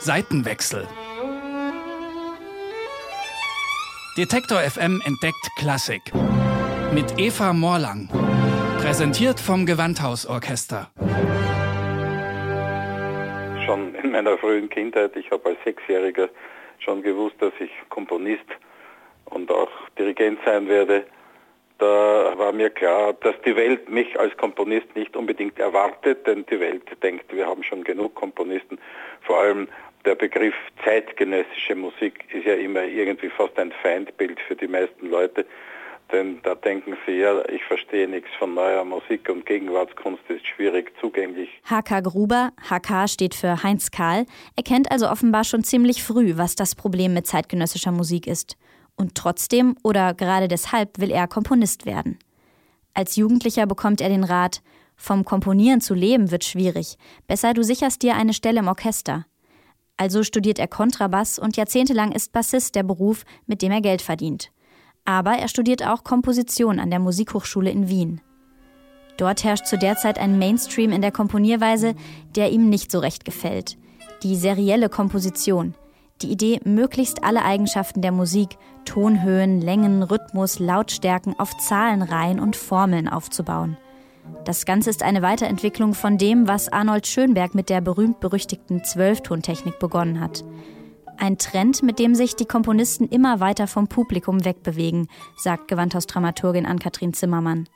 [0.00, 0.88] Seitenwechsel.
[4.16, 6.00] Detektor FM entdeckt Klassik.
[6.94, 8.08] Mit Eva Morlang.
[8.80, 10.90] Präsentiert vom Gewandhausorchester.
[13.66, 16.30] Schon in meiner frühen Kindheit, ich habe als Sechsjähriger
[16.78, 18.48] schon gewusst, dass ich Komponist
[19.26, 21.06] und auch Dirigent sein werde.
[21.78, 26.58] Da war mir klar, dass die Welt mich als Komponist nicht unbedingt erwartet, denn die
[26.58, 28.78] Welt denkt, wir haben schon genug Komponisten.
[29.20, 29.68] Vor allem
[30.04, 35.46] der Begriff zeitgenössische Musik ist ja immer irgendwie fast ein Feindbild für die meisten Leute.
[36.10, 40.92] Denn da denken sie, ja, ich verstehe nichts von neuer Musik und Gegenwartskunst ist schwierig
[41.00, 41.50] zugänglich.
[41.68, 44.24] HK Gruber, HK steht für Heinz Karl,
[44.56, 48.56] erkennt also offenbar schon ziemlich früh, was das Problem mit zeitgenössischer Musik ist.
[48.98, 52.18] Und trotzdem oder gerade deshalb will er Komponist werden.
[52.94, 54.60] Als Jugendlicher bekommt er den Rat,
[54.96, 56.98] vom Komponieren zu leben wird schwierig.
[57.28, 59.24] Besser du sicherst dir eine Stelle im Orchester.
[59.96, 64.50] Also studiert er Kontrabass und jahrzehntelang ist Bassist der Beruf, mit dem er Geld verdient.
[65.04, 68.20] Aber er studiert auch Komposition an der Musikhochschule in Wien.
[69.16, 71.94] Dort herrscht zu der Zeit ein Mainstream in der Komponierweise,
[72.34, 73.78] der ihm nicht so recht gefällt.
[74.24, 75.74] Die serielle Komposition.
[76.22, 78.56] Die Idee, möglichst alle Eigenschaften der Musik,
[78.88, 83.76] Tonhöhen, Längen, Rhythmus, Lautstärken auf Zahlenreihen und Formeln aufzubauen.
[84.46, 90.20] Das Ganze ist eine Weiterentwicklung von dem, was Arnold Schönberg mit der berühmt-berüchtigten Zwölftontechnik begonnen
[90.20, 90.42] hat.
[91.18, 97.12] Ein Trend, mit dem sich die Komponisten immer weiter vom Publikum wegbewegen, sagt Gewandhausdramaturgin Ann-Kathrin
[97.12, 97.68] Zimmermann.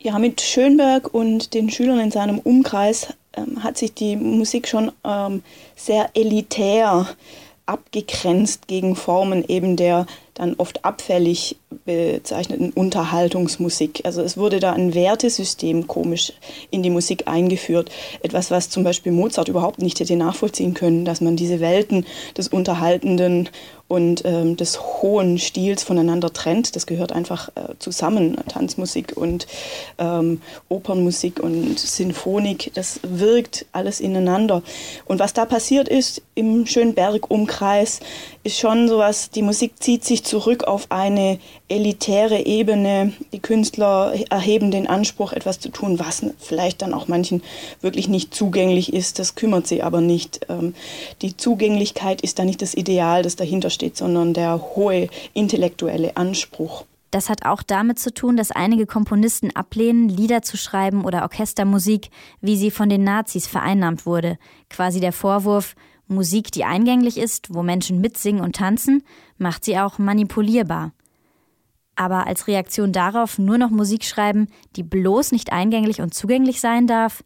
[0.00, 4.92] Ja, mit Schönberg und den Schülern in seinem Umkreis ähm, hat sich die Musik schon
[5.02, 5.42] ähm,
[5.76, 7.06] sehr elitär
[7.64, 10.06] abgegrenzt gegen Formen eben der
[10.38, 14.02] dann oft abfällig bezeichneten Unterhaltungsmusik.
[14.04, 16.32] Also es wurde da ein Wertesystem komisch
[16.70, 17.90] in die Musik eingeführt.
[18.22, 22.48] Etwas, was zum Beispiel Mozart überhaupt nicht hätte nachvollziehen können, dass man diese Welten des
[22.48, 23.48] Unterhaltenden
[23.88, 26.76] und ähm, des hohen Stils voneinander trennt.
[26.76, 28.36] Das gehört einfach äh, zusammen.
[28.46, 29.46] Tanzmusik und
[29.98, 34.62] ähm, Opernmusik und Sinfonik, das wirkt alles ineinander.
[35.06, 38.00] Und was da passiert ist im Schönberg-Umkreis,
[38.48, 41.38] ist schon sowas, die Musik zieht sich zurück auf eine
[41.68, 43.12] elitäre Ebene.
[43.32, 47.42] Die Künstler erheben den Anspruch, etwas zu tun, was vielleicht dann auch manchen
[47.82, 49.18] wirklich nicht zugänglich ist.
[49.18, 50.46] Das kümmert sie aber nicht.
[50.48, 50.74] Ähm,
[51.20, 56.84] die Zugänglichkeit ist da nicht das Ideal, das dahinter steht, sondern der hohe intellektuelle Anspruch.
[57.10, 62.08] Das hat auch damit zu tun, dass einige Komponisten ablehnen, Lieder zu schreiben oder Orchestermusik,
[62.40, 64.38] wie sie von den Nazis vereinnahmt wurde.
[64.70, 65.74] Quasi der Vorwurf,
[66.08, 69.04] Musik, die eingänglich ist, wo Menschen mitsingen und tanzen,
[69.36, 70.92] macht sie auch manipulierbar.
[71.96, 76.86] Aber als Reaktion darauf nur noch Musik schreiben, die bloß nicht eingänglich und zugänglich sein
[76.86, 77.22] darf,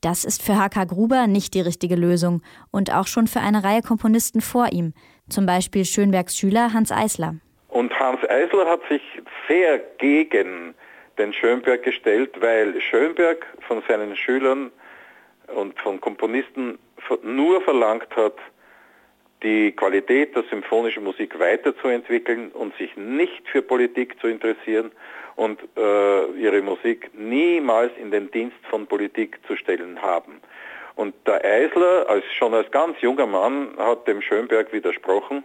[0.00, 0.84] das ist für H.K.
[0.84, 4.92] Gruber nicht die richtige Lösung und auch schon für eine Reihe Komponisten vor ihm,
[5.28, 7.36] zum Beispiel Schönbergs Schüler Hans Eisler.
[7.68, 9.02] Und Hans Eisler hat sich
[9.48, 10.74] sehr gegen
[11.18, 14.70] den Schönberg gestellt, weil Schönberg von seinen Schülern
[15.54, 16.78] und von Komponisten
[17.22, 18.34] nur verlangt hat,
[19.42, 24.90] die Qualität der symphonischen Musik weiterzuentwickeln und sich nicht für Politik zu interessieren
[25.36, 30.40] und äh, ihre Musik niemals in den Dienst von Politik zu stellen haben.
[30.94, 35.44] Und der Eisler, als, schon als ganz junger Mann, hat dem Schönberg widersprochen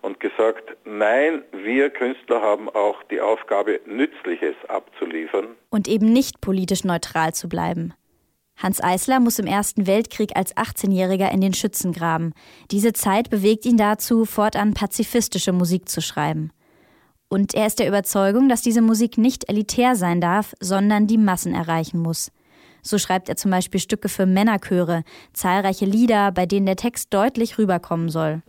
[0.00, 5.48] und gesagt, nein, wir Künstler haben auch die Aufgabe, Nützliches abzuliefern.
[5.70, 7.94] Und eben nicht politisch neutral zu bleiben.
[8.62, 12.32] Hans Eisler muss im Ersten Weltkrieg als 18-Jähriger in den Schützengraben.
[12.70, 16.52] Diese Zeit bewegt ihn dazu, fortan pazifistische Musik zu schreiben.
[17.28, 21.54] Und er ist der Überzeugung, dass diese Musik nicht elitär sein darf, sondern die Massen
[21.54, 22.30] erreichen muss.
[22.82, 25.02] So schreibt er zum Beispiel Stücke für Männerchöre,
[25.32, 28.42] zahlreiche Lieder, bei denen der Text deutlich rüberkommen soll.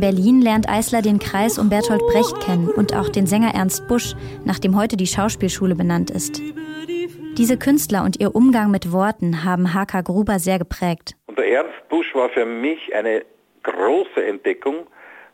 [0.00, 3.86] In Berlin lernt Eisler den Kreis um Bertolt Brecht kennen und auch den Sänger Ernst
[3.86, 4.14] Busch,
[4.46, 6.40] nach dem heute die Schauspielschule benannt ist.
[7.36, 10.00] Diese Künstler und ihr Umgang mit Worten haben H.K.
[10.00, 11.16] Gruber sehr geprägt.
[11.26, 13.26] Und der Ernst Busch war für mich eine
[13.62, 14.86] große Entdeckung,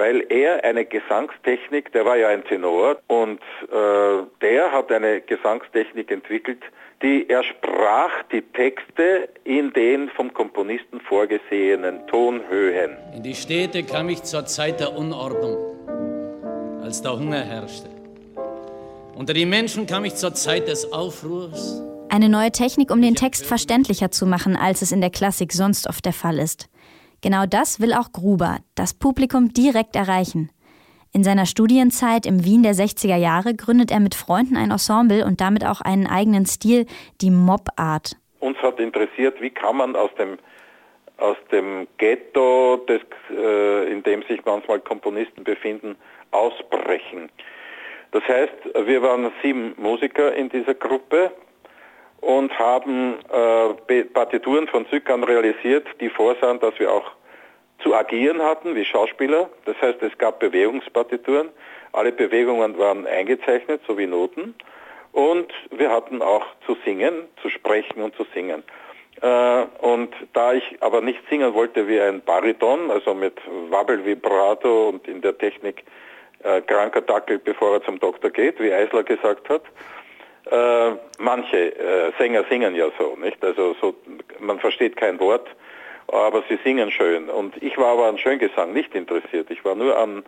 [0.00, 3.38] weil er eine Gesangstechnik, der war ja ein Tenor, und
[3.70, 6.62] äh, der hat eine Gesangstechnik entwickelt,
[7.02, 12.96] die er sprach die Texte in den vom Komponisten vorgesehenen Tonhöhen.
[13.14, 15.58] In die Städte kam ich zur Zeit der Unordnung,
[16.82, 17.90] als der Hunger herrschte.
[19.14, 23.44] Unter die Menschen kam ich zur Zeit des Aufruhrs, Eine neue Technik, um den Text
[23.44, 26.70] verständlicher zu machen, als es in der Klassik sonst oft der Fall ist.
[27.22, 30.50] Genau das will auch Gruber, das Publikum direkt erreichen.
[31.12, 35.40] In seiner Studienzeit im Wien der 60er Jahre gründet er mit Freunden ein Ensemble und
[35.40, 36.86] damit auch einen eigenen Stil,
[37.20, 38.16] die Mob Art.
[38.38, 40.38] Uns hat interessiert, wie kann man aus dem
[41.20, 45.96] aus dem Ghetto, des, äh, in dem sich manchmal Komponisten befinden,
[46.30, 47.28] ausbrechen.
[48.12, 51.30] Das heißt, wir waren sieben Musiker in dieser Gruppe
[52.20, 57.10] und haben äh, Partituren von Zykan realisiert, die vorsahen, dass wir auch
[57.82, 59.48] zu agieren hatten wie Schauspieler.
[59.64, 61.48] Das heißt, es gab Bewegungspartituren.
[61.92, 64.54] Alle Bewegungen waren eingezeichnet, so wie Noten.
[65.12, 68.62] Und wir hatten auch zu singen, zu sprechen und zu singen.
[69.22, 73.40] Äh, und da ich aber nicht singen wollte wie ein Bariton, also mit
[73.70, 75.84] Wabbelvibrato und in der Technik
[76.42, 79.62] äh, kranker Dackel, bevor er zum Doktor geht, wie Eisler gesagt hat,
[80.46, 83.42] äh, manche äh, Sänger singen ja so, nicht?
[83.44, 83.94] Also so,
[84.38, 85.48] man versteht kein Wort,
[86.08, 87.28] aber sie singen schön.
[87.28, 89.50] Und ich war aber an Schöngesang nicht interessiert.
[89.50, 90.24] Ich war nur an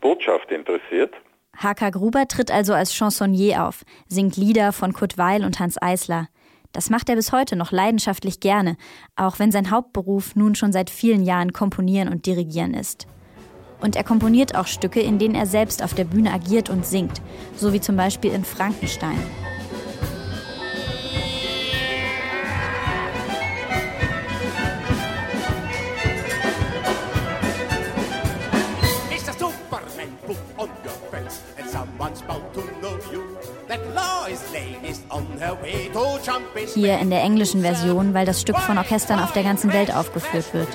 [0.00, 1.14] Botschaft interessiert.
[1.56, 1.90] H.K.
[1.90, 6.28] Gruber tritt also als Chansonnier auf, singt Lieder von Kurt Weil und Hans Eisler.
[6.72, 8.76] Das macht er bis heute noch leidenschaftlich gerne,
[9.14, 13.06] auch wenn sein Hauptberuf nun schon seit vielen Jahren Komponieren und Dirigieren ist.
[13.80, 17.22] Und er komponiert auch Stücke, in denen er selbst auf der Bühne agiert und singt,
[17.54, 19.18] so wie zum Beispiel in Frankenstein.
[36.74, 40.52] Hier in der englischen Version, weil das Stück von Orchestern auf der ganzen Welt aufgeführt
[40.52, 40.68] wird.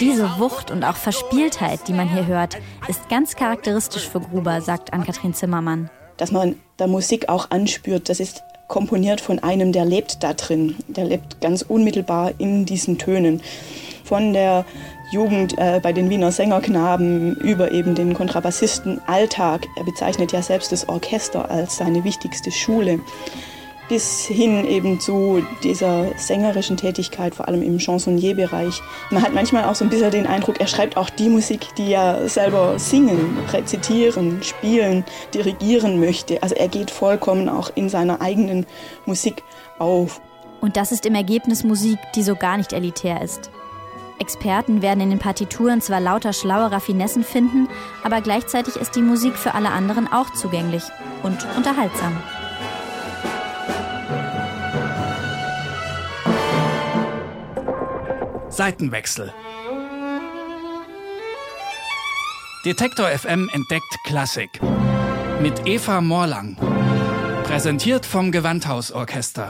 [0.00, 2.58] Diese Wucht und auch Verspieltheit, die man hier hört,
[2.88, 5.90] ist ganz charakteristisch für Gruber, sagt Ann-Kathrin Zimmermann.
[6.16, 10.76] Dass man der Musik auch anspürt, das ist komponiert von einem, der lebt da drin.
[10.88, 13.42] Der lebt ganz unmittelbar in diesen Tönen.
[14.12, 14.66] Von der
[15.10, 19.66] Jugend äh, bei den Wiener Sängerknaben über eben den Kontrabassisten Alltag.
[19.74, 23.00] Er bezeichnet ja selbst das Orchester als seine wichtigste Schule.
[23.88, 28.82] Bis hin eben zu dieser sängerischen Tätigkeit, vor allem im Chansonnier-Bereich.
[29.10, 31.94] Man hat manchmal auch so ein bisschen den Eindruck, er schreibt auch die Musik, die
[31.94, 36.42] er selber singen, rezitieren, spielen, dirigieren möchte.
[36.42, 38.66] Also er geht vollkommen auch in seiner eigenen
[39.06, 39.42] Musik
[39.78, 40.20] auf.
[40.60, 43.50] Und das ist im Ergebnis Musik, die so gar nicht elitär ist.
[44.18, 47.68] Experten werden in den Partituren zwar lauter schlaue Raffinessen finden,
[48.02, 50.84] aber gleichzeitig ist die Musik für alle anderen auch zugänglich
[51.22, 52.16] und unterhaltsam.
[58.48, 59.32] Seitenwechsel.
[62.64, 64.60] Detektor FM entdeckt Klassik.
[65.40, 66.56] Mit Eva Morlang.
[67.42, 69.48] Präsentiert vom Gewandhausorchester.